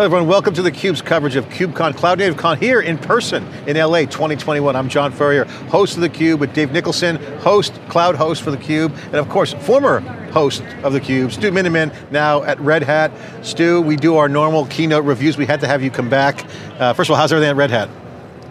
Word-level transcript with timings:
Hello 0.00 0.06
everyone, 0.06 0.28
welcome 0.28 0.54
to 0.54 0.62
theCUBE's 0.62 1.02
coverage 1.02 1.36
of 1.36 1.46
KubeCon, 1.50 1.94
Cloud 1.94 2.20
Native 2.20 2.38
Con 2.38 2.56
here 2.56 2.80
in 2.80 2.96
person 2.96 3.46
in 3.66 3.76
LA 3.76 4.06
2021. 4.06 4.74
I'm 4.74 4.88
John 4.88 5.12
Furrier, 5.12 5.44
host 5.68 5.98
of 5.98 6.02
theCUBE 6.02 6.38
with 6.38 6.54
Dave 6.54 6.72
Nicholson, 6.72 7.16
host, 7.40 7.78
cloud 7.90 8.14
host 8.14 8.40
for 8.40 8.50
theCUBE, 8.50 8.96
and 9.08 9.16
of 9.16 9.28
course, 9.28 9.52
former 9.52 10.00
host 10.30 10.62
of 10.82 10.94
theCUBE, 10.94 11.32
Stu 11.32 11.50
Miniman, 11.50 11.94
now 12.10 12.42
at 12.44 12.58
Red 12.60 12.82
Hat. 12.82 13.12
Stu, 13.44 13.82
we 13.82 13.94
do 13.94 14.16
our 14.16 14.26
normal 14.26 14.64
keynote 14.68 15.04
reviews. 15.04 15.36
We 15.36 15.44
had 15.44 15.60
to 15.60 15.66
have 15.66 15.82
you 15.82 15.90
come 15.90 16.08
back. 16.08 16.46
Uh, 16.78 16.94
first 16.94 17.10
of 17.10 17.12
all, 17.12 17.18
how's 17.18 17.30
everything 17.30 17.50
at 17.50 17.56
Red 17.56 17.70
Hat? 17.70 17.90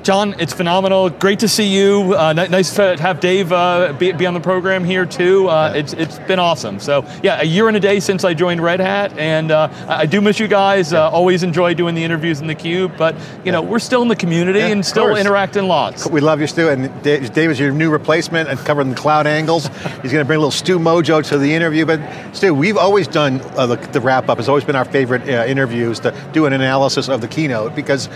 John, 0.10 0.34
it's 0.40 0.54
phenomenal. 0.54 1.12
Great 1.12 1.38
to 1.42 1.48
see 1.48 1.68
you. 1.68 2.16
Uh, 2.16 2.34
nice 2.34 2.74
to 2.78 2.98
have 2.98 3.20
Dave 3.20 3.52
uh, 3.52 3.94
be, 3.94 4.12
be, 4.12 4.26
on 4.26 4.34
the 4.34 4.40
program 4.40 4.84
here 4.84 5.06
too. 5.06 5.48
Uh, 5.48 5.72
it's, 5.76 5.94
it's 5.94 6.18
been 6.18 6.40
awesome. 6.40 6.80
So 6.80 7.06
yeah, 7.22 7.40
a 7.40 7.44
year 7.44 7.68
and 7.68 7.78
a 7.78 7.80
day 7.80 8.00
since 8.00 8.24
I 8.24 8.34
joined 8.34 8.60
Red 8.60 8.80
Hat, 8.80 9.16
and 9.20 9.52
uh, 9.52 9.70
I 9.88 10.08
do 10.08 10.20
miss 10.20 10.40
you 10.40 10.48
guys. 10.48 10.94
Uh, 10.94 11.12
always 11.12 11.44
enjoy 11.44 11.76
doing 11.76 11.94
the 11.94 12.04
interviews 12.04 12.42
in 12.42 12.48
the 12.48 12.56
Cube, 12.56 12.94
but 12.98 13.16
you 13.46 13.52
know 13.52 13.62
we're 13.62 13.78
still 13.78 14.02
in 14.02 14.08
the 14.08 14.16
community 14.16 14.58
yeah, 14.58 14.70
and 14.70 14.84
still 14.84 15.10
course. 15.10 15.20
interacting 15.20 15.68
lots. 15.68 16.10
We 16.10 16.22
love 16.22 16.42
you, 16.42 16.48
Stu, 16.48 16.70
and 16.70 17.04
Dave 17.04 17.52
is 17.52 17.60
your 17.60 17.72
new 17.72 17.92
replacement 17.92 18.50
and 18.50 18.58
covering 18.58 18.90
the 18.90 18.96
cloud 18.96 19.28
angles. 19.28 19.68
He's 20.02 20.12
going 20.12 20.24
to 20.24 20.26
bring 20.26 20.38
a 20.38 20.40
little 20.40 20.50
Stu 20.50 20.80
mojo 20.80 21.24
to 21.30 21.38
the 21.38 21.54
interview. 21.54 21.86
But 21.86 22.02
Stu, 22.34 22.56
we've 22.56 22.78
always 22.78 23.08
done 23.08 23.42
uh, 23.56 23.68
the, 23.68 23.76
the 23.76 24.02
wrap 24.02 24.28
up. 24.28 24.40
It's 24.40 24.48
always 24.48 24.64
been 24.64 24.76
our 24.76 24.86
favorite 24.86 25.28
interviews 25.28 26.00
to 26.00 26.16
do 26.34 26.48
an 26.48 26.54
analysis 26.54 27.10
of 27.10 27.22
the 27.22 27.28
keynote 27.28 27.76
because 27.76 28.10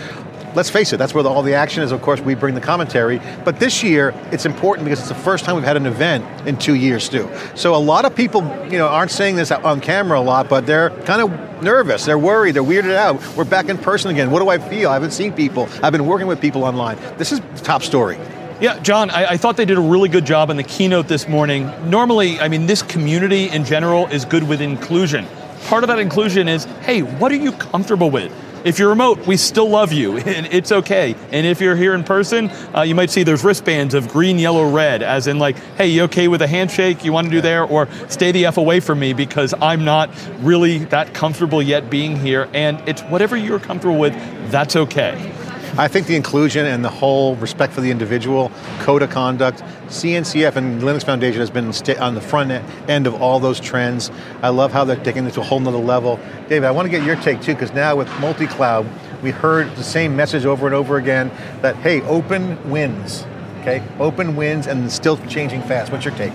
let's 0.56 0.70
face 0.70 0.94
it, 0.94 0.98
that's 0.98 1.14
where 1.14 1.24
the, 1.24 1.30
all 1.30 1.42
the 1.42 1.54
action 1.54 1.84
is. 1.84 1.92
Of 1.92 2.02
course, 2.02 2.20
we 2.22 2.36
bring 2.36 2.56
the 2.56 2.62
commentary. 2.62 3.20
But 3.44 3.60
this 3.60 3.84
year, 3.84 4.14
it's 4.32 4.46
important 4.46 4.86
because 4.86 5.00
it's 5.00 5.10
the 5.10 5.16
first 5.16 5.46
time 5.46 5.56
we've 5.56 5.64
had 5.64 5.78
an 5.78 5.86
event 5.86 6.26
in 6.48 6.58
two 6.58 6.76
years, 6.76 7.10
too. 7.10 7.30
So 7.56 7.76
a 7.76 7.78
lot 7.78 8.06
of 8.06 8.16
people, 8.16 8.42
you 8.66 8.78
know, 8.78 8.88
aren't 8.88 9.12
saying 9.12 9.36
this 9.36 9.52
on 9.52 9.82
camera 9.82 10.20
a 10.20 10.22
lot, 10.22 10.50
but 10.50 10.66
they're 10.66 10.90
kind 11.02 11.22
of 11.22 11.64
nervous, 11.64 12.06
they're 12.06 12.18
worried, 12.18 12.56
they're 12.56 12.64
weirded 12.64 12.96
out. 12.96 13.22
We're 13.36 13.46
back 13.46 13.70
in 13.70 13.78
person 13.78 14.12
again. 14.12 14.32
What 14.32 14.40
do 14.40 14.50
I 14.50 14.58
feel? 14.58 14.90
I 14.90 14.94
haven't 14.94 15.12
seen 15.12 15.34
people. 15.34 15.70
I've 15.82 15.92
been 15.94 16.06
working 16.06 16.28
with 16.28 16.42
people 16.42 16.64
online. 16.64 16.98
This 17.18 17.32
is 17.32 17.40
the 17.40 17.62
top 17.64 17.84
story. 17.84 18.18
Yeah, 18.62 18.80
John, 18.80 19.10
I, 19.10 19.32
I, 19.32 19.38
thought 19.38 19.58
they 19.58 19.66
did 19.66 19.78
a 19.78 19.82
really 19.82 20.08
good 20.08 20.26
job 20.26 20.50
in 20.50 20.58
the 20.58 20.64
keynote 20.64 21.08
this 21.08 21.28
morning. 21.28 21.70
Normally, 21.90 22.40
I 22.40 22.48
mean, 22.48 22.66
this 22.66 22.82
community 22.82 23.50
in 23.50 23.66
general 23.66 24.08
is 24.08 24.26
good 24.26 24.44
with 24.48 24.62
inclusion. 24.62 25.26
Part 25.66 25.84
of 25.84 25.88
that 25.88 26.00
inclusion 26.00 26.48
is, 26.48 26.66
hey, 26.82 27.02
what 27.02 27.32
are 27.32 27.36
you 27.36 27.52
comfortable 27.52 28.10
with? 28.10 28.32
If 28.64 28.80
you're 28.80 28.90
remote, 28.90 29.28
we 29.28 29.36
still 29.36 29.70
love 29.70 29.92
you, 29.92 30.18
and 30.18 30.46
it's 30.48 30.72
okay. 30.72 31.16
And 31.32 31.46
if 31.46 31.60
you're 31.60 31.76
here 31.76 31.94
in 31.94 32.04
person, 32.04 32.50
uh, 32.76 32.82
you 32.82 32.96
might 32.96 33.10
see 33.10 33.24
there's 33.24 33.44
wristbands 33.44 33.94
of 33.94 34.08
green, 34.08 34.40
yellow, 34.40 34.70
red, 34.70 35.04
as 35.04 35.28
in 35.28 35.38
like, 35.38 35.58
hey, 35.76 35.88
you 35.88 36.04
okay 36.04 36.30
with 36.30 36.42
a 36.42 36.48
handshake 36.48 37.04
you 37.04 37.12
want 37.12 37.26
to 37.26 37.32
do 37.32 37.42
there, 37.42 37.66
or 37.66 37.90
stay 38.08 38.32
the 38.32 38.46
F 38.46 38.58
away 38.58 38.80
from 38.80 39.00
me 39.00 39.12
because 39.12 39.54
I'm 39.62 39.84
not 39.84 40.10
really 40.40 40.80
that 40.86 41.14
comfortable 41.14 41.62
yet 41.62 41.90
being 41.90 42.18
here, 42.18 42.50
and 42.54 42.80
it's 42.88 43.02
whatever 43.04 43.36
you're 43.36 43.60
comfortable 43.60 44.00
with, 44.00 44.14
that's 44.50 44.76
okay. 44.76 45.34
I 45.76 45.88
think 45.88 46.06
the 46.06 46.16
inclusion 46.16 46.68
and 46.68 46.86
the 46.86 46.90
whole 46.90 47.36
respect 47.38 47.74
for 47.74 47.82
the 47.82 47.90
individual, 47.90 48.52
code 48.82 49.02
of 49.02 49.10
conduct, 49.10 49.64
CNCF 49.94 50.56
and 50.56 50.82
Linux 50.82 51.06
Foundation 51.06 51.40
has 51.40 51.52
been 51.52 51.72
on 52.00 52.16
the 52.16 52.22
front 52.22 52.52
end 52.90 53.08
of 53.08 53.22
all 53.22 53.40
those 53.40 53.60
trends. 53.60 54.12
I 54.42 54.50
love 54.50 54.72
how 54.72 54.84
they're 54.84 54.96
taking 54.96 55.26
it 55.26 55.34
to 55.36 55.42
a 55.42 55.44
whole 55.44 55.60
nother 55.60 55.78
level. 55.78 56.20
David, 56.50 56.66
I 56.66 56.72
want 56.72 56.88
to 56.88 56.90
get 56.90 57.06
your 57.06 57.16
take 57.18 57.42
too, 57.42 57.54
because 57.54 57.72
now 57.74 57.96
with 57.96 58.10
multi-cloud, 58.20 58.88
we 59.22 59.32
heard 59.32 59.74
the 59.76 59.84
same 59.84 60.16
message 60.16 60.46
over 60.46 60.66
and 60.66 60.76
over 60.76 60.98
again 60.98 61.32
that, 61.62 61.76
hey, 61.78 62.02
open 62.02 62.70
wins, 62.70 63.26
okay? 63.62 63.84
Open 64.00 64.36
wins 64.36 64.68
and 64.68 64.92
still 64.92 65.18
changing 65.28 65.62
fast. 65.62 65.92
What's 65.92 66.06
your 66.06 66.16
take? 66.16 66.34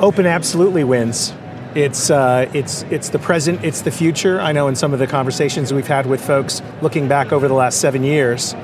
Open 0.00 0.26
absolutely 0.26 0.82
wins. 0.82 1.32
It's, 1.74 2.10
uh, 2.10 2.48
it's, 2.54 2.82
it's 2.84 3.10
the 3.10 3.18
present, 3.18 3.64
it's 3.64 3.82
the 3.82 3.90
future. 3.90 4.40
I 4.40 4.52
know 4.52 4.68
in 4.68 4.76
some 4.76 4.92
of 4.92 4.98
the 4.98 5.06
conversations 5.06 5.72
we've 5.72 5.86
had 5.86 6.06
with 6.06 6.24
folks 6.24 6.62
looking 6.80 7.06
back 7.06 7.32
over 7.32 7.48
the 7.48 7.54
last 7.54 7.80
seven 7.80 8.02
years, 8.02 8.54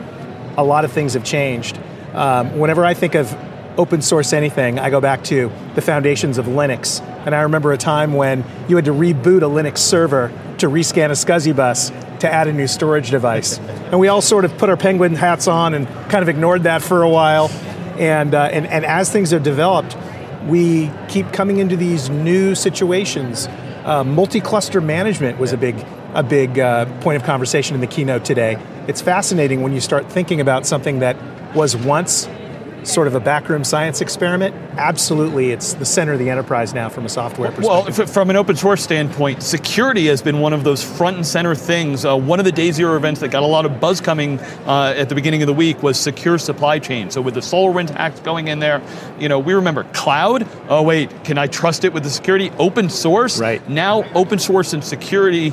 a 0.57 0.65
lot 0.65 0.85
of 0.85 0.93
things 0.93 1.15
have 1.15 1.25
changed. 1.25 1.79
Um, 2.15 2.59
whenever 2.59 2.85
I 2.85 2.95
think 2.95 3.15
of 3.15 3.37
open 3.77 4.03
source 4.03 4.33
anything, 4.33 4.79
I 4.79 4.91
go 4.91 5.01
back 5.01 5.25
to 5.25 5.51
the 5.75 5.83
foundations 5.83 6.39
of 6.39 6.47
Linux. 6.47 7.01
And 7.27 7.35
I 7.35 7.43
remember 7.43 7.73
a 7.73 7.79
time 7.79 8.15
when 8.15 8.45
you 8.69 8.77
had 8.77 8.85
to 8.87 8.93
reboot 8.93 9.39
a 9.39 9.49
Linux 9.49 9.79
server 9.79 10.33
to 10.59 10.69
rescan 10.69 11.07
a 11.07 11.13
SCSI 11.13 11.55
bus 11.55 11.91
to 12.21 12.33
add 12.33 12.49
a 12.49 12.53
new 12.53 12.67
storage 12.67 13.11
device. 13.11 13.59
and 13.59 13.99
we 13.99 14.09
all 14.09 14.21
sort 14.21 14.45
of 14.45 14.57
put 14.59 14.69
our 14.69 14.77
penguin 14.77 15.15
hats 15.15 15.49
on 15.49 15.75
and 15.75 15.87
kind 16.11 16.23
of 16.23 16.29
ignored 16.29 16.65
that 16.65 16.83
for 16.83 17.03
a 17.03 17.09
while. 17.09 17.49
And, 17.99 18.35
uh, 18.35 18.51
and, 18.53 18.67
and 18.67 18.85
as 18.85 19.11
things 19.11 19.31
have 19.31 19.43
developed, 19.43 19.97
we 20.47 20.91
keep 21.09 21.33
coming 21.33 21.59
into 21.59 21.77
these 21.77 22.09
new 22.09 22.55
situations. 22.55 23.49
Uh, 23.85 24.05
multi-cluster 24.05 24.81
management 24.81 25.39
was 25.39 25.53
a 25.53 25.57
big, 25.57 25.77
a 26.15 26.23
big 26.23 26.59
uh, 26.59 26.87
point 27.01 27.17
of 27.17 27.25
conversation 27.25 27.75
in 27.75 27.81
the 27.81 27.87
keynote 27.87 28.25
today. 28.25 28.59
It's 28.87 29.01
fascinating 29.01 29.63
when 29.63 29.73
you 29.73 29.81
start 29.81 30.11
thinking 30.11 30.41
about 30.41 30.67
something 30.67 31.01
that 31.01 31.17
was 31.55 31.77
once 31.77 32.29
sort 32.85 33.07
of 33.07 33.15
a 33.15 33.21
backroom 33.21 33.65
science 33.65 34.01
experiment, 34.01 34.55
absolutely 34.79 35.51
it's 35.51 35.75
the 35.75 35.85
center 35.85 36.13
of 36.13 36.19
the 36.19 36.31
enterprise 36.31 36.75
now 36.75 36.89
from 36.89 37.05
a 37.05 37.09
software 37.09 37.51
perspective. 37.51 37.99
Well, 37.99 38.07
from 38.07 38.31
an 38.31 38.37
open 38.37 38.57
source 38.57 38.83
standpoint, 38.83 39.43
security 39.43 40.07
has 40.07 40.23
been 40.23 40.41
one 40.41 40.53
of 40.53 40.65
those 40.65 40.83
front 40.83 41.17
and 41.17 41.27
center 41.27 41.55
things. 41.55 42.05
Uh, 42.05 42.17
one 42.17 42.39
of 42.39 42.45
the 42.45 42.53
day 42.53 42.71
zero 42.73 42.97
events 42.97 43.21
that 43.21 43.31
got 43.31 43.43
a 43.43 43.47
lot 43.47 43.67
of 43.67 43.81
buzz 43.81 44.01
coming 44.01 44.39
uh, 44.67 44.95
at 44.97 45.09
the 45.09 45.15
beginning 45.15 45.43
of 45.43 45.47
the 45.47 45.55
week 45.55 45.83
was 45.83 45.99
secure 45.99 46.39
supply 46.39 46.79
chain. 46.79 47.11
So 47.11 47.21
with 47.21 47.35
the 47.35 47.41
SolarWinds 47.41 47.91
hacks 47.91 48.21
going 48.21 48.49
in 48.49 48.59
there, 48.59 48.83
you 49.19 49.29
know, 49.29 49.39
we 49.39 49.55
remember 49.55 49.85
cloud, 49.93 50.47
oh 50.69 50.83
wait, 50.83 51.25
can 51.25 51.39
I 51.39 51.47
trust 51.47 51.85
it 51.85 51.93
with 51.93 52.03
the 52.03 52.11
security? 52.11 52.51
Open 52.59 52.89
source? 52.89 53.39
Right. 53.39 53.67
Now 53.69 54.05
open 54.15 54.39
source 54.39 54.73
and 54.73 54.83
security 54.83 55.53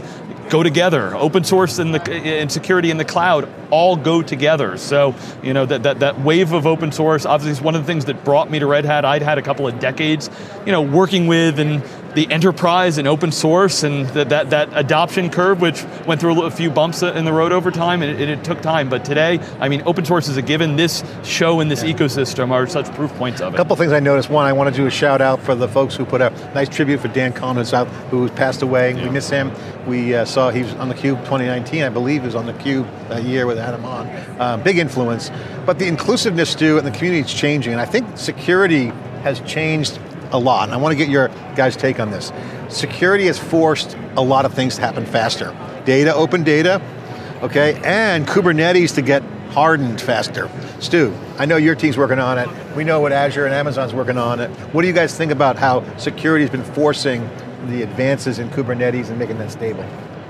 go 0.49 0.63
together. 0.63 1.15
Open 1.15 1.43
source 1.43 1.79
and, 1.79 1.93
the, 1.93 2.11
and 2.11 2.51
security 2.51 2.91
in 2.91 2.97
the 2.97 3.05
cloud 3.05 3.49
all 3.69 3.95
go 3.95 4.21
together. 4.21 4.77
So, 4.77 5.15
you 5.43 5.53
know, 5.53 5.65
that, 5.65 5.83
that, 5.83 5.99
that 5.99 6.19
wave 6.21 6.53
of 6.53 6.65
open 6.65 6.91
source 6.91 7.25
obviously 7.25 7.51
is 7.51 7.61
one 7.61 7.75
of 7.75 7.81
the 7.81 7.87
things 7.87 8.05
that 8.05 8.23
brought 8.23 8.49
me 8.49 8.59
to 8.59 8.67
Red 8.67 8.85
Hat. 8.85 9.05
I'd 9.05 9.21
had 9.21 9.37
a 9.37 9.41
couple 9.41 9.67
of 9.67 9.79
decades, 9.79 10.29
you 10.65 10.71
know, 10.71 10.81
working 10.81 11.27
with 11.27 11.59
and 11.59 11.83
the 12.17 12.31
enterprise 12.31 12.97
and 12.97 13.07
open 13.07 13.31
source 13.31 13.83
and 13.83 14.07
that, 14.07 14.29
that, 14.29 14.49
that 14.49 14.69
adoption 14.73 15.29
curve, 15.29 15.61
which 15.61 15.83
went 16.07 16.19
through 16.19 16.41
a 16.41 16.51
few 16.51 16.71
bumps 16.71 17.03
in 17.03 17.25
the 17.25 17.31
road 17.31 17.51
over 17.51 17.69
time, 17.69 18.01
and 18.01 18.19
it, 18.19 18.29
it, 18.29 18.43
took 18.43 18.59
time. 18.61 18.89
But 18.89 19.05
today, 19.05 19.39
I 19.59 19.69
mean, 19.69 19.83
open 19.85 20.03
source 20.03 20.27
is 20.27 20.35
a 20.35 20.41
given. 20.41 20.77
This 20.77 21.03
show 21.23 21.59
and 21.59 21.69
this 21.69 21.83
yeah. 21.83 21.93
ecosystem 21.93 22.49
are 22.49 22.65
such 22.65 22.91
proof 22.95 23.13
points 23.13 23.39
of 23.39 23.53
it. 23.53 23.55
A 23.55 23.57
couple 23.57 23.75
things 23.75 23.91
I 23.91 23.99
noticed. 23.99 24.31
One, 24.31 24.45
I 24.45 24.53
want 24.53 24.73
to 24.73 24.75
do 24.75 24.87
a 24.87 24.91
shout 24.91 25.21
out 25.21 25.41
for 25.41 25.53
the 25.53 25.67
folks 25.67 25.95
who 25.95 26.05
put 26.05 26.21
a 26.21 26.31
nice 26.55 26.69
tribute 26.69 27.01
for 27.01 27.07
Dan 27.07 27.33
Kohn 27.33 27.57
out, 27.57 27.87
who 28.09 28.27
passed 28.29 28.63
away. 28.63 28.93
Yeah. 28.93 29.03
We 29.03 29.09
miss 29.11 29.29
him. 29.29 29.51
We 29.87 30.15
uh, 30.15 30.25
saw 30.25 30.49
he 30.49 30.63
was 30.63 30.73
on 30.75 30.89
the 30.89 30.95
Cube 30.95 31.19
2019, 31.19 31.83
I 31.83 31.89
believe 31.89 32.21
he 32.21 32.25
was 32.25 32.35
on 32.35 32.45
the 32.45 32.53
Cube 32.53 32.87
that 33.09 33.23
year 33.23 33.45
with 33.57 33.65
Adam 33.65 33.85
on. 33.85 34.07
Uh, 34.39 34.57
big 34.57 34.77
influence. 34.77 35.31
But 35.65 35.79
the 35.79 35.87
inclusiveness, 35.87 36.55
too, 36.55 36.77
and 36.77 36.85
the 36.85 36.91
community 36.91 37.27
is 37.27 37.33
changing, 37.33 37.73
and 37.73 37.81
I 37.81 37.85
think 37.85 38.17
security 38.17 38.87
has 39.23 39.39
changed 39.41 39.99
a 40.31 40.37
lot, 40.37 40.65
and 40.65 40.73
I 40.73 40.77
want 40.77 40.91
to 40.91 40.97
get 40.97 41.09
your 41.09 41.29
guys' 41.55 41.75
take 41.75 41.99
on 41.99 42.11
this. 42.11 42.31
Security 42.69 43.25
has 43.27 43.39
forced 43.39 43.97
a 44.15 44.21
lot 44.21 44.45
of 44.45 44.53
things 44.53 44.75
to 44.75 44.81
happen 44.81 45.05
faster. 45.05 45.55
Data, 45.85 46.13
open 46.13 46.43
data, 46.43 46.81
okay, 47.41 47.81
and 47.83 48.27
Kubernetes 48.27 48.93
to 48.95 49.01
get 49.01 49.23
hardened 49.51 50.01
faster. 50.01 50.49
Stu, 50.79 51.13
I 51.37 51.45
know 51.45 51.57
your 51.57 51.75
team's 51.75 51.97
working 51.97 52.19
on 52.19 52.37
it. 52.37 52.49
We 52.75 52.83
know 52.83 52.99
what 52.99 53.11
Azure 53.11 53.45
and 53.45 53.55
Amazon's 53.55 53.93
working 53.93 54.17
on 54.17 54.39
it. 54.39 54.49
What 54.73 54.81
do 54.81 54.87
you 54.87 54.93
guys 54.93 55.17
think 55.17 55.31
about 55.31 55.57
how 55.57 55.83
security 55.97 56.43
has 56.43 56.51
been 56.51 56.63
forcing 56.63 57.27
the 57.67 57.81
advances 57.81 58.37
in 58.37 58.49
Kubernetes 58.49 59.09
and 59.09 59.17
making 59.17 59.39
that 59.39 59.49
stable? 59.49 59.85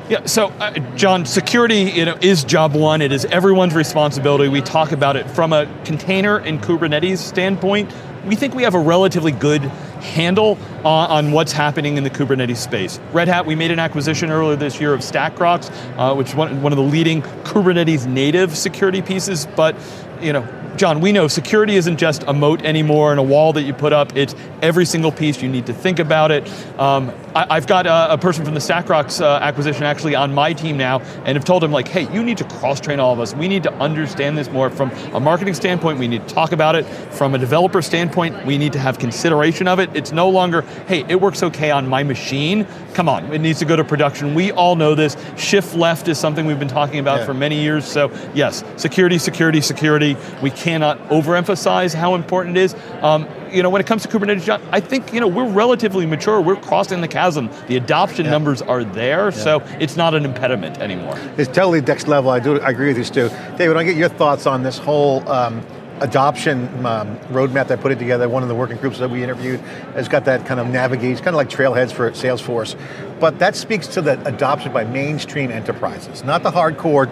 Yeah, 0.09 0.25
so 0.25 0.47
uh, 0.47 0.71
John, 0.95 1.25
security 1.25 1.81
you 1.81 2.05
know, 2.05 2.17
is 2.21 2.45
job 2.45 2.73
one. 2.73 3.01
It 3.01 3.11
is 3.11 3.25
everyone's 3.25 3.75
responsibility. 3.75 4.47
We 4.47 4.61
talk 4.61 4.93
about 4.93 5.17
it 5.17 5.29
from 5.29 5.51
a 5.51 5.65
container 5.83 6.37
and 6.37 6.61
Kubernetes 6.61 7.17
standpoint. 7.17 7.91
We 8.25 8.37
think 8.37 8.55
we 8.55 8.63
have 8.63 8.73
a 8.73 8.79
relatively 8.79 9.33
good 9.33 9.69
handle 10.07 10.57
on, 10.83 11.31
what's 11.31 11.51
happening 11.51 11.97
in 11.97 12.03
the 12.03 12.09
Kubernetes 12.09 12.57
space. 12.57 12.99
Red 13.11 13.27
Hat, 13.27 13.45
we 13.45 13.55
made 13.55 13.71
an 13.71 13.79
acquisition 13.79 14.31
earlier 14.31 14.55
this 14.55 14.79
year 14.79 14.93
of 14.93 15.01
StackRox, 15.01 15.71
uh, 15.97 16.15
which 16.15 16.29
is 16.29 16.35
one, 16.35 16.61
one 16.61 16.71
of 16.71 16.77
the 16.77 16.83
leading 16.83 17.21
Kubernetes 17.21 18.07
native 18.07 18.55
security 18.57 19.01
pieces, 19.01 19.45
but 19.55 19.75
you 20.21 20.33
know, 20.33 20.47
John, 20.77 21.01
we 21.01 21.11
know 21.11 21.27
security 21.27 21.75
isn't 21.75 21.97
just 21.97 22.23
a 22.27 22.33
moat 22.33 22.61
anymore 22.61 23.09
and 23.09 23.19
a 23.19 23.23
wall 23.23 23.53
that 23.53 23.63
you 23.63 23.73
put 23.73 23.93
up, 23.93 24.15
it's 24.15 24.35
every 24.61 24.85
single 24.85 25.11
piece, 25.11 25.41
you 25.41 25.49
need 25.49 25.65
to 25.65 25.73
think 25.73 25.97
about 25.97 26.29
it. 26.29 26.47
Um, 26.79 27.11
I, 27.35 27.55
have 27.55 27.65
got 27.65 27.87
a, 27.87 28.13
a, 28.13 28.17
person 28.17 28.45
from 28.45 28.53
the 28.53 28.59
StackRox 28.59 29.21
uh, 29.21 29.39
acquisition 29.41 29.83
actually 29.83 30.13
on 30.13 30.33
my 30.33 30.53
team 30.53 30.77
now, 30.77 30.99
and 31.25 31.35
have 31.35 31.45
told 31.45 31.63
him 31.63 31.71
like, 31.71 31.87
hey, 31.87 32.11
you 32.13 32.23
need 32.23 32.37
to 32.37 32.43
cross-train 32.43 32.99
all 32.99 33.11
of 33.11 33.19
us. 33.19 33.33
We 33.33 33.47
need 33.47 33.63
to 33.63 33.73
understand 33.75 34.37
this 34.37 34.49
more 34.51 34.69
from 34.69 34.91
a 35.13 35.19
marketing 35.19 35.55
standpoint, 35.55 35.97
we 35.97 36.07
need 36.07 36.27
to 36.27 36.33
talk 36.33 36.51
about 36.51 36.75
it. 36.75 36.85
From 37.13 37.33
a 37.33 37.39
developer 37.39 37.81
standpoint, 37.81 38.45
we 38.45 38.57
need 38.59 38.73
to 38.73 38.79
have 38.79 38.99
consideration 38.99 39.67
of 39.67 39.79
it. 39.79 39.95
It's 39.97 40.11
no 40.11 40.29
longer, 40.29 40.61
hey, 40.87 41.03
it 41.09 41.19
works 41.19 41.43
okay 41.43 41.71
on 41.71 41.87
my 41.87 42.03
machine. 42.03 42.65
Come 42.93 43.09
on, 43.09 43.33
it 43.33 43.39
needs 43.39 43.59
to 43.59 43.65
go 43.65 43.75
to 43.75 43.83
production. 43.83 44.35
We 44.35 44.51
all 44.51 44.75
know 44.75 44.95
this. 44.95 45.17
Shift 45.37 45.75
left 45.75 46.07
is 46.07 46.17
something 46.17 46.45
we've 46.45 46.59
been 46.59 46.67
talking 46.67 46.99
about 46.99 47.19
yeah. 47.19 47.25
for 47.25 47.33
many 47.33 47.61
years, 47.61 47.85
so 47.85 48.11
yes, 48.33 48.63
security, 48.77 49.17
security, 49.17 49.61
security. 49.61 50.15
We 50.41 50.51
cannot 50.51 50.99
overemphasize 51.09 51.93
how 51.93 52.15
important 52.15 52.57
it 52.57 52.61
is. 52.61 52.75
Um, 53.01 53.27
you 53.51 53.63
know, 53.63 53.69
when 53.69 53.81
it 53.81 53.87
comes 53.87 54.03
to 54.03 54.09
Kubernetes, 54.09 54.43
John, 54.43 54.61
I 54.71 54.79
think 54.79 55.13
you 55.13 55.19
know 55.19 55.27
we're 55.27 55.49
relatively 55.49 56.05
mature. 56.05 56.41
We're 56.41 56.55
crossing 56.55 57.01
the 57.01 57.07
chasm. 57.07 57.49
The 57.67 57.77
adoption 57.77 58.25
yeah. 58.25 58.31
numbers 58.31 58.61
are 58.61 58.83
there, 58.83 59.25
yeah. 59.25 59.31
so 59.31 59.63
it's 59.79 59.95
not 59.95 60.13
an 60.13 60.25
impediment 60.25 60.79
anymore. 60.79 61.17
It's 61.37 61.51
totally 61.51 61.81
next 61.81 62.07
level. 62.07 62.29
I 62.29 62.39
do. 62.39 62.59
I 62.59 62.69
agree 62.69 62.87
with 62.87 62.97
you, 62.97 63.03
Stu. 63.03 63.29
David, 63.57 63.77
I 63.77 63.83
get 63.83 63.95
your 63.95 64.09
thoughts 64.09 64.45
on 64.45 64.63
this 64.63 64.77
whole. 64.77 65.27
Um, 65.29 65.65
adoption 66.01 66.67
um, 66.85 67.17
roadmap 67.29 67.67
that 67.67 67.79
I 67.79 67.81
put 67.81 67.91
it 67.91 67.99
together. 67.99 68.29
One 68.29 68.43
of 68.43 68.49
the 68.49 68.55
working 68.55 68.77
groups 68.77 68.99
that 68.99 69.09
we 69.09 69.23
interviewed 69.23 69.59
has 69.95 70.07
got 70.07 70.25
that 70.25 70.45
kind 70.45 70.59
of 70.59 70.67
navigate, 70.67 71.17
kind 71.17 71.29
of 71.29 71.35
like 71.35 71.49
trailheads 71.49 71.91
for 71.91 72.11
Salesforce. 72.11 72.79
But 73.19 73.39
that 73.39 73.55
speaks 73.55 73.87
to 73.87 74.01
the 74.01 74.23
adoption 74.27 74.71
by 74.73 74.85
mainstream 74.85 75.51
enterprises, 75.51 76.23
not 76.23 76.43
the 76.43 76.51
hardcore, 76.51 77.07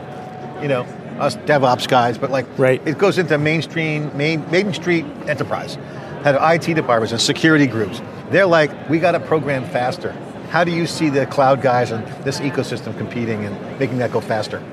you 0.61 0.67
know, 0.67 0.83
us 1.19 1.35
DevOps 1.37 1.87
guys, 1.87 2.17
but 2.17 2.29
like 2.29 2.45
right. 2.57 2.85
it 2.85 2.97
goes 2.97 3.17
into 3.17 3.37
mainstream, 3.37 4.15
main, 4.17 4.49
main 4.51 4.73
street 4.73 5.05
enterprise, 5.27 5.75
had 6.23 6.35
IT 6.39 6.73
departments 6.73 7.11
and 7.11 7.21
security 7.21 7.67
groups. 7.67 8.01
They're 8.31 8.45
like, 8.45 8.89
we 8.89 8.99
got 8.99 9.11
to 9.11 9.19
program 9.19 9.65
faster. 9.69 10.11
How 10.49 10.63
do 10.63 10.71
you 10.71 10.87
see 10.87 11.09
the 11.09 11.25
cloud 11.25 11.61
guys 11.61 11.91
and 11.91 12.05
this 12.23 12.39
ecosystem 12.39 12.97
competing 12.97 13.45
and 13.45 13.79
making 13.79 13.97
that 13.99 14.11
go 14.11 14.21
faster? 14.21 14.63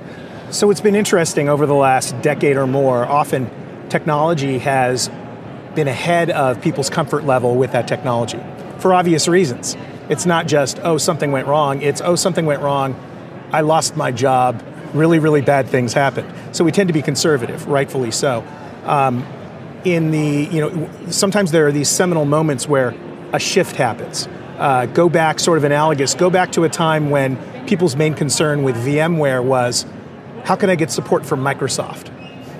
So 0.50 0.70
it's 0.70 0.80
been 0.80 0.94
interesting 0.94 1.48
over 1.48 1.64
the 1.64 1.74
last 1.74 2.20
decade 2.20 2.56
or 2.56 2.66
more. 2.66 3.06
Often 3.06 3.50
technology 3.92 4.58
has 4.58 5.10
been 5.74 5.86
ahead 5.86 6.30
of 6.30 6.60
people's 6.62 6.88
comfort 6.88 7.24
level 7.24 7.56
with 7.56 7.72
that 7.72 7.86
technology 7.86 8.40
for 8.78 8.94
obvious 8.94 9.28
reasons. 9.28 9.76
It's 10.08 10.26
not 10.26 10.46
just, 10.46 10.80
oh, 10.82 10.96
something 10.98 11.30
went 11.30 11.46
wrong. 11.46 11.82
It's, 11.82 12.00
oh, 12.00 12.16
something 12.16 12.46
went 12.46 12.62
wrong. 12.62 12.96
I 13.52 13.60
lost 13.60 13.94
my 13.94 14.10
job. 14.10 14.62
Really, 14.94 15.18
really 15.18 15.42
bad 15.42 15.68
things 15.68 15.92
happened. 15.92 16.32
So 16.56 16.64
we 16.64 16.72
tend 16.72 16.88
to 16.88 16.92
be 16.92 17.02
conservative, 17.02 17.66
rightfully 17.68 18.10
so. 18.10 18.44
Um, 18.84 19.24
in 19.84 20.10
the, 20.10 20.48
you 20.50 20.60
know, 20.60 20.90
sometimes 21.10 21.50
there 21.50 21.66
are 21.66 21.72
these 21.72 21.88
seminal 21.88 22.24
moments 22.24 22.66
where 22.66 22.94
a 23.32 23.38
shift 23.38 23.76
happens. 23.76 24.26
Uh, 24.58 24.86
go 24.86 25.08
back, 25.08 25.38
sort 25.38 25.58
of 25.58 25.64
analogous, 25.64 26.14
go 26.14 26.30
back 26.30 26.52
to 26.52 26.64
a 26.64 26.68
time 26.68 27.10
when 27.10 27.36
people's 27.66 27.96
main 27.96 28.14
concern 28.14 28.62
with 28.62 28.76
VMware 28.76 29.44
was 29.44 29.86
how 30.44 30.56
can 30.56 30.70
I 30.70 30.76
get 30.76 30.90
support 30.90 31.24
from 31.24 31.40
Microsoft? 31.40 32.11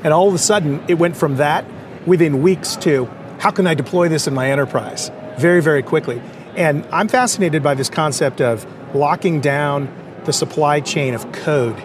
And 0.05 0.13
all 0.13 0.29
of 0.29 0.35
a 0.35 0.39
sudden, 0.39 0.83
it 0.89 0.95
went 0.95 1.17
from 1.17 1.37
that 1.37 1.65
within 2.07 2.43
weeks 2.43 2.77
to 2.77 3.07
how 3.39 3.51
can 3.51 3.67
I 3.67 3.75
deploy 3.75 4.09
this 4.09 4.27
in 4.27 4.35
my 4.35 4.51
enterprise 4.51 5.11
very, 5.39 5.63
very 5.63 5.83
quickly. 5.83 6.21
And 6.57 6.87
I'm 6.93 7.09
fascinated 7.09 7.63
by 7.63 7.75
this 7.75 7.89
concept 7.89 8.41
of 8.41 8.67
locking 8.95 9.41
down 9.41 9.93
the 10.25 10.33
supply 10.33 10.81
chain 10.81 11.15
of 11.15 11.31
code. 11.33 11.81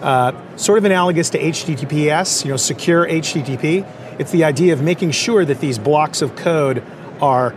Uh, 0.00 0.32
sort 0.56 0.78
of 0.78 0.84
analogous 0.84 1.30
to 1.30 1.38
HTTPS, 1.38 2.44
you 2.44 2.50
know, 2.50 2.56
secure 2.56 3.06
HTTP. 3.06 3.86
It's 4.18 4.32
the 4.32 4.44
idea 4.44 4.72
of 4.72 4.82
making 4.82 5.12
sure 5.12 5.44
that 5.44 5.60
these 5.60 5.78
blocks 5.78 6.22
of 6.22 6.36
code 6.36 6.82
are 7.20 7.54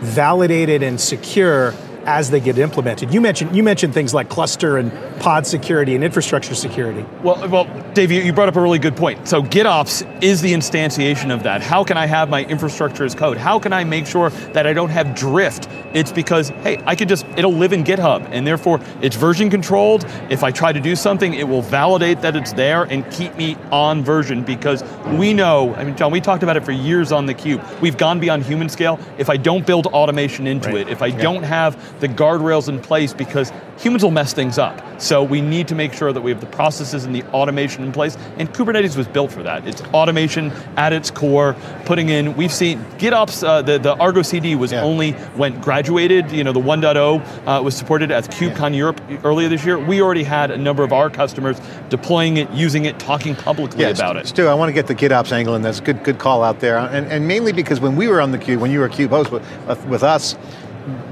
validated 0.00 0.82
and 0.82 1.00
secure 1.00 1.74
as 2.04 2.30
they 2.30 2.40
get 2.40 2.58
implemented. 2.58 3.12
You 3.12 3.20
mentioned 3.20 3.54
you 3.54 3.62
mentioned 3.62 3.94
things 3.94 4.14
like 4.14 4.28
cluster 4.28 4.76
and 4.76 4.90
pod 5.22 5.46
security 5.46 5.94
and 5.94 6.02
infrastructure 6.02 6.54
security. 6.54 7.06
Well, 7.22 7.48
well, 7.48 7.92
Dave, 7.94 8.10
you 8.10 8.32
brought 8.32 8.48
up 8.48 8.56
a 8.56 8.60
really 8.60 8.80
good 8.80 8.96
point. 8.96 9.28
So 9.28 9.40
GitOps 9.40 10.22
is 10.22 10.42
the 10.42 10.52
instantiation 10.52 11.32
of 11.32 11.44
that. 11.44 11.62
How 11.62 11.84
can 11.84 11.96
I 11.96 12.06
have 12.06 12.28
my 12.28 12.44
infrastructure 12.44 13.04
as 13.04 13.14
code? 13.14 13.36
How 13.36 13.60
can 13.60 13.72
I 13.72 13.84
make 13.84 14.06
sure 14.06 14.30
that 14.30 14.66
I 14.66 14.72
don't 14.72 14.90
have 14.90 15.14
drift? 15.14 15.68
It's 15.94 16.10
because 16.10 16.48
hey, 16.48 16.82
I 16.86 16.96
could 16.96 17.08
just 17.08 17.24
it'll 17.36 17.52
live 17.52 17.72
in 17.72 17.84
GitHub, 17.84 18.26
and 18.32 18.44
therefore 18.44 18.80
it's 19.00 19.14
version 19.14 19.48
controlled. 19.48 20.04
If 20.28 20.42
I 20.42 20.50
try 20.50 20.72
to 20.72 20.80
do 20.80 20.96
something, 20.96 21.34
it 21.34 21.46
will 21.46 21.62
validate 21.62 22.20
that 22.22 22.34
it's 22.34 22.52
there 22.52 22.82
and 22.84 23.08
keep 23.12 23.36
me 23.36 23.56
on 23.70 24.02
version 24.02 24.42
because 24.42 24.82
we 25.18 25.32
know. 25.32 25.72
I 25.76 25.84
mean, 25.84 25.96
John, 25.96 26.10
we 26.10 26.20
talked 26.20 26.42
about 26.42 26.56
it 26.56 26.64
for 26.64 26.72
years 26.72 27.12
on 27.12 27.26
the 27.26 27.34
cube. 27.34 27.62
We've 27.80 27.96
gone 27.96 28.18
beyond 28.18 28.42
human 28.42 28.68
scale. 28.68 28.98
If 29.18 29.30
I 29.30 29.36
don't 29.36 29.64
build 29.64 29.86
automation 29.86 30.48
into 30.48 30.70
right. 30.70 30.78
it, 30.78 30.88
if 30.88 31.00
I 31.00 31.06
yeah. 31.06 31.22
don't 31.22 31.44
have 31.44 32.00
the 32.00 32.08
guardrails 32.08 32.68
in 32.68 32.80
place 32.80 33.14
because 33.14 33.52
humans 33.78 34.02
will 34.02 34.10
mess 34.10 34.32
things 34.32 34.58
up. 34.58 35.00
So 35.00 35.11
we 35.20 35.40
need 35.40 35.66
to 35.66 35.74
make 35.74 35.92
sure 35.92 36.12
that 36.12 36.20
we 36.20 36.30
have 36.30 36.40
the 36.40 36.46
processes 36.46 37.04
and 37.04 37.12
the 37.12 37.24
automation 37.32 37.82
in 37.82 37.90
place. 37.90 38.16
And 38.38 38.48
Kubernetes 38.48 38.96
was 38.96 39.08
built 39.08 39.32
for 39.32 39.42
that. 39.42 39.66
It's 39.66 39.82
automation 39.86 40.52
at 40.76 40.92
its 40.92 41.10
core, 41.10 41.56
putting 41.84 42.08
in, 42.08 42.36
we've 42.36 42.52
seen 42.52 42.78
GitOps, 42.98 43.44
uh, 43.44 43.62
the, 43.62 43.78
the 43.78 43.96
Argo 43.96 44.22
CD 44.22 44.54
was 44.54 44.70
yeah. 44.70 44.82
only 44.82 45.12
when 45.34 45.60
graduated, 45.60 46.30
you 46.30 46.44
know, 46.44 46.52
the 46.52 46.60
1.0 46.60 47.46
uh, 47.46 47.62
was 47.62 47.76
supported 47.76 48.12
at 48.12 48.24
KubeCon 48.24 48.70
yeah. 48.70 48.76
Europe 48.76 49.00
earlier 49.24 49.48
this 49.48 49.64
year. 49.64 49.78
We 49.78 50.00
already 50.00 50.22
had 50.22 50.52
a 50.52 50.56
number 50.56 50.84
of 50.84 50.92
our 50.92 51.10
customers 51.10 51.60
deploying 51.88 52.36
it, 52.36 52.48
using 52.52 52.84
it, 52.84 53.00
talking 53.00 53.34
publicly 53.34 53.82
yeah, 53.82 53.88
about 53.90 54.16
it. 54.16 54.28
Stu, 54.28 54.46
I 54.46 54.54
want 54.54 54.68
to 54.68 54.72
get 54.72 54.86
the 54.86 54.94
GitOps 54.94 55.32
angle, 55.32 55.54
and 55.54 55.64
that's 55.64 55.80
a 55.80 55.82
good, 55.82 56.04
good 56.04 56.18
call 56.18 56.44
out 56.44 56.60
there. 56.60 56.78
And, 56.78 57.06
and 57.08 57.26
mainly 57.26 57.52
because 57.52 57.80
when 57.80 57.96
we 57.96 58.06
were 58.06 58.20
on 58.20 58.30
the 58.30 58.38
Cube, 58.38 58.60
when 58.60 58.70
you 58.70 58.78
were 58.78 58.86
a 58.86 58.90
Cube 58.90 59.10
host 59.10 59.32
with, 59.32 59.42
with 59.86 60.02
us, 60.02 60.36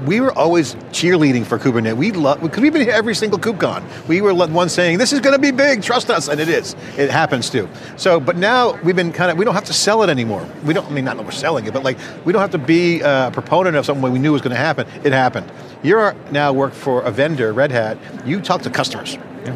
we 0.05 0.19
were 0.19 0.31
always 0.33 0.75
cheerleading 0.91 1.45
for 1.45 1.57
Kubernetes. 1.57 1.95
We 1.95 2.11
love 2.11 2.41
because 2.41 2.61
we've 2.61 2.73
been 2.73 2.81
here 2.81 2.93
every 2.93 3.15
single 3.15 3.39
KubeCon. 3.39 4.07
We 4.07 4.21
were 4.21 4.33
the 4.33 4.47
ones 4.47 4.73
saying 4.73 4.97
this 4.97 5.13
is 5.13 5.19
going 5.19 5.35
to 5.35 5.41
be 5.41 5.51
big, 5.51 5.81
trust 5.81 6.09
us, 6.09 6.27
and 6.27 6.39
it 6.39 6.49
is. 6.49 6.75
It 6.97 7.09
happens 7.09 7.49
too. 7.49 7.69
So, 7.97 8.19
but 8.19 8.37
now 8.37 8.79
we've 8.81 8.95
been 8.95 9.11
kind 9.11 9.31
of 9.31 9.37
we 9.37 9.45
don't 9.45 9.53
have 9.53 9.65
to 9.65 9.73
sell 9.73 10.03
it 10.03 10.09
anymore. 10.09 10.47
We 10.65 10.73
don't. 10.73 10.87
I 10.87 10.91
mean, 10.91 11.05
not 11.05 11.17
that 11.17 11.23
we're 11.23 11.31
selling 11.31 11.65
it, 11.65 11.73
but 11.73 11.83
like 11.83 11.97
we 12.25 12.33
don't 12.33 12.41
have 12.41 12.51
to 12.51 12.57
be 12.57 13.03
uh, 13.03 13.29
a 13.29 13.31
proponent 13.31 13.75
of 13.75 13.85
something 13.85 14.11
we 14.11 14.19
knew 14.19 14.33
was 14.33 14.41
going 14.41 14.55
to 14.55 14.61
happen. 14.61 14.87
It 15.03 15.13
happened. 15.13 15.51
You're 15.83 16.13
now 16.31 16.53
work 16.53 16.73
for 16.73 17.01
a 17.03 17.11
vendor, 17.11 17.53
Red 17.53 17.71
Hat. 17.71 17.97
You 18.25 18.41
talk 18.41 18.61
to 18.63 18.69
customers. 18.69 19.15
Yeah. 19.15 19.55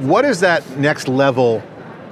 What 0.00 0.22
does 0.22 0.40
that 0.40 0.68
next 0.78 1.08
level 1.08 1.62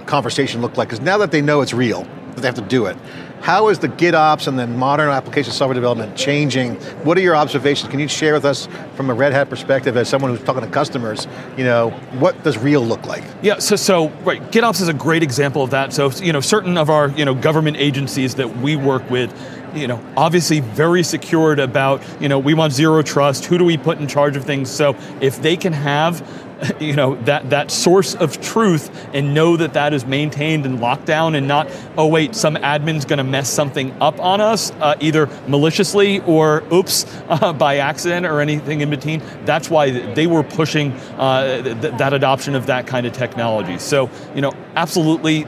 conversation 0.06 0.60
look 0.60 0.76
like? 0.76 0.88
Because 0.88 1.00
now 1.00 1.18
that 1.18 1.30
they 1.30 1.40
know 1.40 1.60
it's 1.62 1.72
real, 1.72 2.02
that 2.02 2.36
they 2.42 2.46
have 2.46 2.54
to 2.56 2.62
do 2.62 2.86
it 2.86 2.96
how 3.40 3.68
is 3.68 3.78
the 3.78 3.88
GitOps 3.88 4.46
and 4.46 4.58
then 4.58 4.76
modern 4.76 5.08
application 5.08 5.52
software 5.52 5.74
development 5.74 6.16
changing? 6.16 6.74
What 7.04 7.16
are 7.16 7.20
your 7.20 7.36
observations? 7.36 7.90
Can 7.90 8.00
you 8.00 8.08
share 8.08 8.34
with 8.34 8.44
us 8.44 8.68
from 8.94 9.10
a 9.10 9.14
Red 9.14 9.32
Hat 9.32 9.48
perspective 9.48 9.96
as 9.96 10.08
someone 10.08 10.30
who's 10.30 10.44
talking 10.44 10.62
to 10.62 10.68
customers, 10.68 11.26
you 11.56 11.64
know, 11.64 11.90
what 12.18 12.42
does 12.44 12.58
real 12.58 12.80
look 12.80 13.06
like? 13.06 13.24
Yeah, 13.42 13.58
so, 13.58 13.76
so 13.76 14.08
right, 14.24 14.42
GitOps 14.50 14.80
is 14.80 14.88
a 14.88 14.94
great 14.94 15.22
example 15.22 15.62
of 15.62 15.70
that. 15.70 15.92
So, 15.92 16.10
you 16.10 16.32
know, 16.32 16.40
certain 16.40 16.76
of 16.76 16.90
our, 16.90 17.08
you 17.10 17.24
know, 17.24 17.34
government 17.34 17.76
agencies 17.78 18.34
that 18.36 18.58
we 18.58 18.76
work 18.76 19.08
with, 19.10 19.32
you 19.74 19.86
know, 19.86 20.04
obviously 20.16 20.60
very 20.60 21.02
secured 21.02 21.58
about, 21.60 22.02
you 22.20 22.28
know, 22.28 22.38
we 22.38 22.54
want 22.54 22.72
zero 22.72 23.02
trust, 23.02 23.44
who 23.44 23.58
do 23.58 23.64
we 23.64 23.76
put 23.76 23.98
in 23.98 24.08
charge 24.08 24.36
of 24.36 24.44
things? 24.44 24.70
So 24.70 24.96
if 25.20 25.40
they 25.42 25.56
can 25.56 25.72
have 25.72 26.22
you 26.80 26.94
know 26.94 27.14
that 27.22 27.50
that 27.50 27.70
source 27.70 28.14
of 28.14 28.40
truth 28.40 28.90
and 29.14 29.34
know 29.34 29.56
that 29.56 29.74
that 29.74 29.92
is 29.92 30.04
maintained 30.04 30.66
and 30.66 30.80
locked 30.80 31.04
down 31.04 31.34
and 31.34 31.46
not 31.46 31.68
oh 31.96 32.06
wait 32.06 32.34
some 32.34 32.56
admin's 32.56 33.04
going 33.04 33.18
to 33.18 33.24
mess 33.24 33.48
something 33.48 33.94
up 34.00 34.18
on 34.20 34.40
us 34.40 34.72
uh, 34.80 34.94
either 35.00 35.26
maliciously 35.46 36.20
or 36.20 36.64
oops 36.72 37.06
uh, 37.28 37.52
by 37.52 37.76
accident 37.76 38.26
or 38.26 38.40
anything 38.40 38.80
in 38.80 38.90
between. 38.90 39.22
That's 39.44 39.70
why 39.70 39.90
they 39.90 40.26
were 40.26 40.42
pushing 40.42 40.92
uh, 41.16 41.62
th- 41.62 41.98
that 41.98 42.12
adoption 42.12 42.54
of 42.54 42.66
that 42.66 42.86
kind 42.86 43.06
of 43.06 43.12
technology. 43.12 43.78
So 43.78 44.10
you 44.34 44.40
know 44.40 44.52
absolutely 44.74 45.46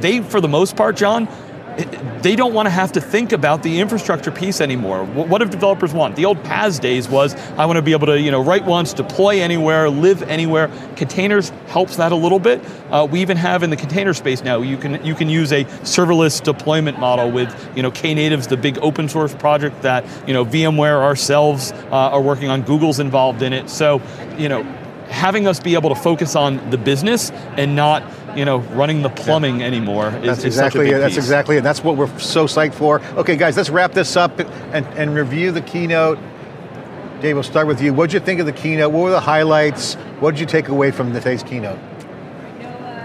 they 0.00 0.20
for 0.20 0.40
the 0.40 0.48
most 0.48 0.76
part 0.76 0.96
john 0.96 1.26
they 2.22 2.34
don't 2.34 2.54
want 2.54 2.66
to 2.66 2.70
have 2.70 2.92
to 2.92 3.00
think 3.00 3.32
about 3.32 3.62
the 3.62 3.78
infrastructure 3.78 4.32
piece 4.32 4.60
anymore. 4.60 5.04
What 5.04 5.38
do 5.38 5.44
developers 5.44 5.94
want? 5.94 6.16
The 6.16 6.24
old 6.24 6.42
PaaS 6.42 6.80
days 6.80 7.08
was, 7.08 7.36
I 7.56 7.66
want 7.66 7.76
to 7.76 7.82
be 7.82 7.92
able 7.92 8.08
to 8.08 8.20
you 8.20 8.32
know, 8.32 8.42
write 8.42 8.64
once, 8.64 8.92
deploy 8.92 9.40
anywhere, 9.40 9.88
live 9.88 10.22
anywhere. 10.22 10.68
Containers 10.96 11.50
helps 11.68 11.96
that 11.96 12.10
a 12.10 12.16
little 12.16 12.40
bit. 12.40 12.60
Uh, 12.90 13.06
we 13.08 13.20
even 13.20 13.36
have 13.36 13.62
in 13.62 13.70
the 13.70 13.76
container 13.76 14.12
space 14.12 14.42
now, 14.42 14.60
you 14.60 14.76
can, 14.76 15.04
you 15.04 15.14
can 15.14 15.28
use 15.28 15.52
a 15.52 15.64
serverless 15.64 16.42
deployment 16.42 16.98
model 16.98 17.30
with 17.30 17.48
you 17.76 17.82
know, 17.82 17.92
Knatives, 17.92 18.48
the 18.48 18.56
big 18.56 18.78
open 18.78 19.08
source 19.08 19.34
project 19.34 19.82
that 19.82 20.04
you 20.26 20.34
know, 20.34 20.44
VMware 20.44 21.00
ourselves 21.00 21.70
uh, 21.70 21.90
are 21.90 22.22
working 22.22 22.48
on, 22.48 22.62
Google's 22.62 22.98
involved 22.98 23.42
in 23.42 23.52
it. 23.52 23.70
So, 23.70 24.02
you 24.36 24.48
know, 24.48 24.64
having 25.08 25.46
us 25.46 25.60
be 25.60 25.74
able 25.74 25.88
to 25.94 26.00
focus 26.00 26.36
on 26.36 26.70
the 26.70 26.78
business 26.78 27.30
and 27.56 27.74
not 27.74 28.02
you 28.38 28.44
know 28.44 28.58
running 28.58 29.02
the 29.02 29.08
plumbing 29.08 29.60
yeah. 29.60 29.66
anymore 29.66 30.08
is, 30.08 30.22
that's 30.22 30.44
exactly 30.44 30.88
it. 30.90 30.98
That's 30.98 31.16
exactly 31.16 31.56
it. 31.56 31.62
That's 31.62 31.82
what 31.82 31.96
we're 31.96 32.18
so 32.18 32.46
psyched 32.46 32.74
for. 32.74 33.00
Okay 33.16 33.36
guys 33.36 33.56
let's 33.56 33.68
wrap 33.68 33.92
this 33.92 34.16
up 34.16 34.38
and, 34.38 34.86
and 34.86 35.14
review 35.14 35.50
the 35.50 35.60
keynote. 35.60 36.18
Dave 37.20 37.34
we'll 37.34 37.42
start 37.42 37.66
with 37.66 37.82
you. 37.82 37.92
What 37.92 38.10
did 38.10 38.14
you 38.14 38.20
think 38.20 38.38
of 38.38 38.46
the 38.46 38.52
keynote? 38.52 38.92
What 38.92 39.02
were 39.02 39.10
the 39.10 39.20
highlights? 39.20 39.94
What 40.20 40.30
did 40.30 40.40
you 40.40 40.46
take 40.46 40.68
away 40.68 40.92
from 40.92 41.12
today's 41.12 41.42
keynote? 41.42 41.78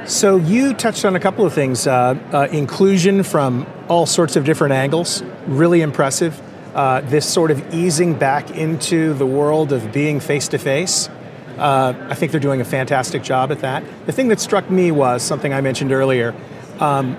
So 0.05 0.35
you 0.35 0.73
touched 0.73 1.03
on 1.03 1.15
a 1.15 1.19
couple 1.19 1.45
of 1.45 1.53
things 1.53 1.87
uh, 1.87 2.15
uh, 2.31 2.47
inclusion 2.51 3.23
from 3.23 3.65
all 3.87 4.05
sorts 4.05 4.35
of 4.35 4.45
different 4.45 4.73
angles. 4.73 5.23
Really 5.47 5.81
impressive. 5.81 6.39
Uh, 6.75 7.01
this 7.01 7.27
sort 7.27 7.49
of 7.49 7.73
easing 7.73 8.13
back 8.13 8.51
into 8.51 9.13
the 9.13 9.25
world 9.25 9.71
of 9.71 9.91
being 9.91 10.19
face 10.19 10.47
to 10.49 10.59
face 10.59 11.09
uh, 11.57 11.93
I 12.09 12.15
think 12.15 12.31
they're 12.31 12.41
doing 12.41 12.61
a 12.61 12.65
fantastic 12.65 13.23
job 13.23 13.51
at 13.51 13.59
that. 13.59 13.83
The 14.05 14.11
thing 14.11 14.27
that 14.29 14.39
struck 14.39 14.69
me 14.69 14.91
was 14.91 15.23
something 15.23 15.53
I 15.53 15.61
mentioned 15.61 15.91
earlier 15.91 16.33
um, 16.79 17.17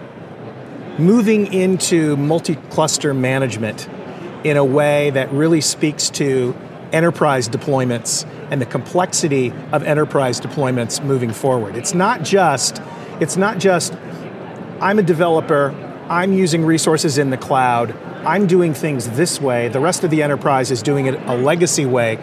moving 0.98 1.52
into 1.52 2.16
multi 2.16 2.56
cluster 2.70 3.14
management 3.14 3.88
in 4.44 4.56
a 4.56 4.64
way 4.64 5.10
that 5.10 5.32
really 5.32 5.60
speaks 5.60 6.10
to 6.10 6.54
enterprise 6.92 7.48
deployments 7.48 8.26
and 8.50 8.60
the 8.60 8.66
complexity 8.66 9.52
of 9.72 9.82
enterprise 9.82 10.40
deployments 10.40 11.02
moving 11.02 11.32
forward. 11.32 11.76
It's 11.76 11.94
not 11.94 12.22
just 12.22 12.80
it's 13.20 13.36
not 13.36 13.58
just 13.58 13.94
I'm 14.80 14.98
a 14.98 15.02
developer, 15.02 15.74
I'm 16.08 16.32
using 16.32 16.64
resources 16.64 17.16
in 17.18 17.30
the 17.30 17.36
cloud, 17.36 17.96
I'm 18.24 18.46
doing 18.46 18.74
things 18.74 19.08
this 19.10 19.40
way, 19.40 19.68
the 19.68 19.80
rest 19.80 20.04
of 20.04 20.10
the 20.10 20.22
enterprise 20.22 20.70
is 20.70 20.82
doing 20.82 21.06
it 21.06 21.14
a 21.26 21.36
legacy 21.36 21.86
way. 21.86 22.18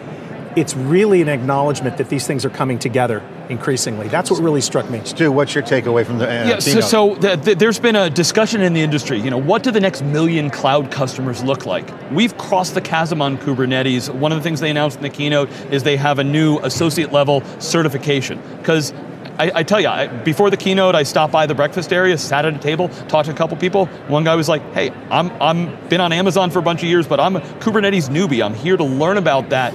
It's 0.56 0.74
really 0.74 1.22
an 1.22 1.28
acknowledgement 1.28 1.96
that 1.96 2.08
these 2.08 2.26
things 2.26 2.44
are 2.44 2.50
coming 2.50 2.78
together 2.78 3.22
increasingly. 3.48 4.08
That's 4.08 4.30
what 4.30 4.40
really 4.40 4.60
struck 4.60 4.88
me. 4.90 5.00
Stu, 5.04 5.32
what's 5.32 5.54
your 5.54 5.64
takeaway 5.64 6.04
from 6.04 6.18
the 6.18 6.28
uh, 6.28 6.46
yeah, 6.46 6.58
so, 6.58 6.80
so 6.80 7.14
the, 7.16 7.36
the, 7.36 7.54
there's 7.54 7.78
been 7.78 7.96
a 7.96 8.10
discussion 8.10 8.60
in 8.60 8.72
the 8.72 8.80
industry. 8.80 9.18
You 9.18 9.30
know, 9.30 9.38
what 9.38 9.62
do 9.62 9.70
the 9.70 9.80
next 9.80 10.02
million 10.02 10.50
cloud 10.50 10.90
customers 10.90 11.42
look 11.42 11.66
like? 11.66 11.88
We've 12.10 12.36
crossed 12.36 12.74
the 12.74 12.80
chasm 12.80 13.22
on 13.22 13.38
Kubernetes. 13.38 14.12
One 14.12 14.32
of 14.32 14.38
the 14.38 14.42
things 14.42 14.60
they 14.60 14.70
announced 14.70 14.96
in 14.98 15.02
the 15.02 15.10
keynote 15.10 15.50
is 15.70 15.82
they 15.82 15.96
have 15.96 16.18
a 16.18 16.24
new 16.24 16.58
associate 16.58 17.12
level 17.12 17.42
certification 17.58 18.40
because 18.58 18.92
I, 19.38 19.50
I, 19.56 19.62
tell 19.62 19.80
you, 19.80 19.88
I, 19.88 20.06
before 20.06 20.50
the 20.50 20.56
keynote, 20.56 20.94
I 20.94 21.04
stopped 21.04 21.32
by 21.32 21.46
the 21.46 21.54
breakfast 21.54 21.92
area, 21.92 22.18
sat 22.18 22.44
at 22.44 22.54
a 22.54 22.58
table, 22.58 22.88
talked 23.08 23.26
to 23.26 23.32
a 23.32 23.36
couple 23.36 23.56
people. 23.56 23.86
One 24.08 24.24
guy 24.24 24.36
was 24.36 24.48
like, 24.48 24.62
"Hey, 24.74 24.90
I'm 25.10 25.30
I'm 25.40 25.88
been 25.88 26.00
on 26.00 26.12
Amazon 26.12 26.50
for 26.50 26.58
a 26.58 26.62
bunch 26.62 26.82
of 26.82 26.88
years, 26.88 27.06
but 27.06 27.18
I'm 27.18 27.36
a 27.36 27.40
Kubernetes 27.40 28.08
newbie. 28.10 28.44
I'm 28.44 28.54
here 28.54 28.76
to 28.76 28.84
learn 28.84 29.16
about 29.16 29.48
that." 29.50 29.72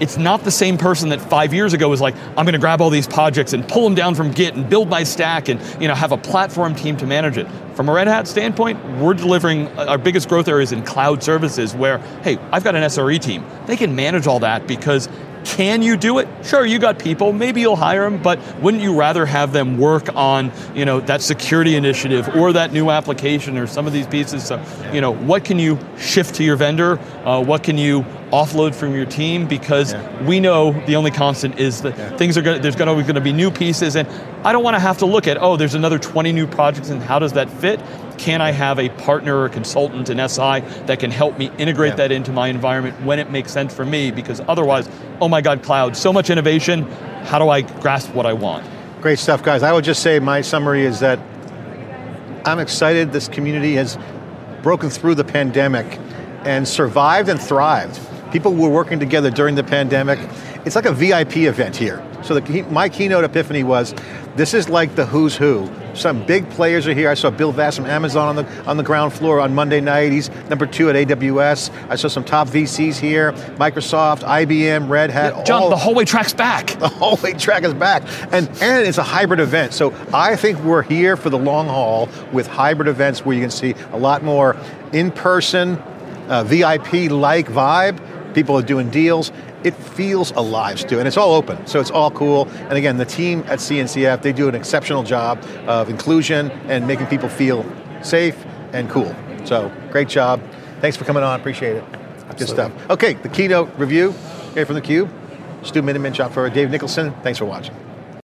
It's 0.00 0.16
not 0.16 0.44
the 0.44 0.50
same 0.50 0.78
person 0.78 1.08
that 1.10 1.20
five 1.20 1.54
years 1.54 1.72
ago 1.72 1.88
was 1.88 2.00
like, 2.00 2.14
"I'm 2.36 2.44
going 2.44 2.52
to 2.52 2.58
grab 2.58 2.80
all 2.80 2.90
these 2.90 3.06
projects 3.06 3.52
and 3.52 3.66
pull 3.66 3.84
them 3.84 3.94
down 3.94 4.14
from 4.14 4.30
Git 4.30 4.54
and 4.54 4.68
build 4.68 4.88
my 4.88 5.02
stack 5.02 5.48
and 5.48 5.60
you 5.80 5.88
know 5.88 5.94
have 5.94 6.12
a 6.12 6.18
platform 6.18 6.74
team 6.74 6.96
to 6.98 7.06
manage 7.06 7.38
it." 7.38 7.46
From 7.74 7.88
a 7.88 7.92
Red 7.92 8.08
Hat 8.08 8.26
standpoint, 8.26 8.82
we're 8.98 9.14
delivering 9.14 9.68
uh, 9.78 9.86
our 9.88 9.98
biggest 9.98 10.28
growth 10.28 10.48
areas 10.48 10.72
in 10.72 10.82
cloud 10.82 11.22
services, 11.22 11.74
where 11.74 11.98
hey, 12.22 12.38
I've 12.52 12.64
got 12.64 12.74
an 12.74 12.82
SRE 12.82 13.18
team. 13.20 13.44
They 13.66 13.76
can 13.76 13.94
manage 13.94 14.26
all 14.26 14.40
that 14.40 14.66
because 14.66 15.08
can 15.46 15.80
you 15.80 15.96
do 15.96 16.18
it? 16.18 16.26
Sure, 16.42 16.66
you 16.66 16.80
got 16.80 16.98
people, 16.98 17.32
maybe 17.32 17.60
you'll 17.60 17.76
hire 17.76 18.02
them, 18.02 18.20
but 18.20 18.40
wouldn't 18.60 18.82
you 18.82 18.98
rather 18.98 19.24
have 19.24 19.52
them 19.52 19.78
work 19.78 20.14
on, 20.16 20.50
you 20.74 20.84
know, 20.84 20.98
that 21.00 21.22
security 21.22 21.76
initiative 21.76 22.28
or 22.34 22.52
that 22.52 22.72
new 22.72 22.90
application 22.90 23.56
or 23.56 23.68
some 23.68 23.86
of 23.86 23.92
these 23.92 24.08
pieces? 24.08 24.44
So, 24.44 24.62
you 24.92 25.00
know, 25.00 25.12
what 25.12 25.44
can 25.44 25.60
you 25.60 25.78
shift 25.98 26.34
to 26.36 26.44
your 26.44 26.56
vendor? 26.56 26.98
Uh, 27.24 27.42
what 27.42 27.62
can 27.62 27.78
you 27.78 28.04
offload 28.36 28.74
from 28.74 28.94
your 28.94 29.06
team 29.06 29.46
because 29.46 29.94
yeah. 29.94 30.26
we 30.26 30.40
know 30.40 30.72
the 30.84 30.94
only 30.94 31.10
constant 31.10 31.58
is 31.58 31.80
that 31.80 31.96
yeah. 31.96 32.16
things 32.18 32.36
are 32.36 32.42
going 32.42 32.60
there's 32.60 32.76
going 32.76 33.14
to 33.14 33.20
be 33.20 33.32
new 33.32 33.50
pieces. 33.50 33.96
And 33.96 34.06
I 34.44 34.52
don't 34.52 34.62
want 34.62 34.74
to 34.74 34.80
have 34.80 34.98
to 34.98 35.06
look 35.06 35.26
at 35.26 35.38
oh 35.40 35.56
there's 35.56 35.74
another 35.74 35.98
20 35.98 36.32
new 36.32 36.46
projects 36.46 36.90
and 36.90 37.02
how 37.02 37.18
does 37.18 37.32
that 37.32 37.48
fit? 37.48 37.80
Can 38.18 38.42
I 38.42 38.50
have 38.50 38.78
a 38.78 38.90
partner 38.90 39.38
or 39.38 39.48
consultant 39.48 40.10
an 40.10 40.28
SI 40.28 40.60
that 40.86 41.00
can 41.00 41.10
help 41.10 41.38
me 41.38 41.50
integrate 41.58 41.92
yeah. 41.92 41.96
that 41.96 42.12
into 42.12 42.30
my 42.30 42.48
environment 42.48 43.00
when 43.02 43.18
it 43.18 43.30
makes 43.30 43.52
sense 43.52 43.74
for 43.74 43.86
me? 43.86 44.10
Because 44.10 44.40
otherwise 44.48 44.88
oh 45.20 45.28
my 45.28 45.40
god 45.40 45.62
cloud 45.62 45.96
so 45.96 46.12
much 46.12 46.28
innovation. 46.28 46.82
How 47.24 47.38
do 47.38 47.48
I 47.48 47.62
grasp 47.62 48.14
what 48.14 48.26
I 48.26 48.34
want? 48.34 48.68
Great 49.00 49.18
stuff 49.18 49.42
guys. 49.42 49.62
I 49.62 49.72
would 49.72 49.84
just 49.84 50.02
say 50.02 50.18
my 50.18 50.42
summary 50.42 50.84
is 50.84 51.00
that 51.00 51.18
I'm 52.44 52.58
excited 52.58 53.12
this 53.12 53.28
community 53.28 53.74
has 53.74 53.98
broken 54.62 54.90
through 54.90 55.14
the 55.14 55.24
pandemic 55.24 55.98
and 56.44 56.68
survived 56.68 57.28
and 57.28 57.40
thrived 57.40 57.98
People 58.32 58.54
were 58.54 58.68
working 58.68 58.98
together 58.98 59.30
during 59.30 59.54
the 59.54 59.64
pandemic. 59.64 60.18
It's 60.64 60.76
like 60.76 60.84
a 60.84 60.92
VIP 60.92 61.38
event 61.38 61.76
here. 61.76 62.04
So 62.22 62.38
the, 62.38 62.62
my 62.70 62.88
keynote 62.88 63.24
epiphany 63.24 63.62
was, 63.62 63.94
this 64.34 64.52
is 64.52 64.68
like 64.68 64.96
the 64.96 65.06
who's 65.06 65.36
who. 65.36 65.70
Some 65.94 66.26
big 66.26 66.50
players 66.50 66.86
are 66.86 66.92
here. 66.92 67.08
I 67.08 67.14
saw 67.14 67.30
Bill 67.30 67.52
Vass 67.52 67.76
from 67.76 67.86
Amazon 67.86 68.36
on 68.36 68.44
the, 68.44 68.64
on 68.66 68.76
the 68.76 68.82
ground 68.82 69.12
floor 69.12 69.40
on 69.40 69.54
Monday 69.54 69.80
night. 69.80 70.12
He's 70.12 70.28
number 70.50 70.66
two 70.66 70.90
at 70.90 70.96
AWS. 70.96 71.70
I 71.88 71.96
saw 71.96 72.08
some 72.08 72.24
top 72.24 72.48
VCs 72.48 72.98
here, 72.98 73.32
Microsoft, 73.58 74.20
IBM, 74.20 74.88
Red 74.90 75.10
Hat. 75.10 75.34
Yeah, 75.36 75.44
John, 75.44 75.62
all, 75.62 75.70
the 75.70 75.76
hallway 75.76 76.04
track's 76.04 76.34
back. 76.34 76.76
The 76.86 76.88
hallway 76.88 77.32
track 77.32 77.64
is 77.64 77.74
back. 77.74 78.02
And, 78.32 78.48
and 78.60 78.86
it's 78.86 78.98
a 78.98 79.02
hybrid 79.02 79.40
event. 79.40 79.72
So 79.72 79.94
I 80.12 80.36
think 80.36 80.58
we're 80.60 80.82
here 80.82 81.16
for 81.16 81.30
the 81.30 81.38
long 81.38 81.66
haul 81.66 82.08
with 82.32 82.46
hybrid 82.46 82.86
events 82.86 83.24
where 83.24 83.34
you 83.34 83.40
can 83.40 83.50
see 83.50 83.74
a 83.92 83.98
lot 83.98 84.22
more 84.22 84.56
in-person, 84.92 85.78
uh, 86.28 86.44
VIP-like 86.44 87.48
vibe, 87.48 87.98
people 88.36 88.56
are 88.56 88.62
doing 88.62 88.90
deals. 88.90 89.32
It 89.64 89.74
feels 89.74 90.30
alive, 90.32 90.78
Stu, 90.78 91.00
and 91.00 91.08
it's 91.08 91.16
all 91.16 91.34
open, 91.34 91.66
so 91.66 91.80
it's 91.80 91.90
all 91.90 92.10
cool. 92.12 92.46
And 92.68 92.74
again, 92.74 92.98
the 92.98 93.04
team 93.04 93.42
at 93.48 93.58
CNCF, 93.58 94.22
they 94.22 94.32
do 94.32 94.48
an 94.48 94.54
exceptional 94.54 95.02
job 95.02 95.42
of 95.66 95.88
inclusion 95.88 96.50
and 96.68 96.86
making 96.86 97.06
people 97.06 97.28
feel 97.28 97.64
safe 98.02 98.36
and 98.72 98.88
cool. 98.90 99.12
So, 99.44 99.72
great 99.90 100.08
job. 100.08 100.40
Thanks 100.80 100.96
for 100.96 101.04
coming 101.04 101.22
on, 101.22 101.40
appreciate 101.40 101.76
it. 101.76 101.84
Absolutely. 102.28 102.36
Good 102.36 102.48
stuff. 102.48 102.90
Okay, 102.90 103.14
the 103.14 103.28
keynote 103.30 103.70
review 103.78 104.14
here 104.54 104.66
from 104.66 104.76
theCUBE. 104.76 105.10
Stu 105.64 105.82
Miniman, 105.82 106.30
for 106.30 106.48
Dave 106.50 106.70
Nicholson. 106.70 107.12
Thanks 107.22 107.38
for 107.38 107.46
watching. 107.46 107.85